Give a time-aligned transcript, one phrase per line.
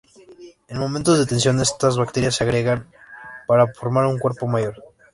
[0.71, 2.89] En momentos de tensión, estas bacterias se agregarán
[3.45, 4.83] para formar un cuerpo mayor.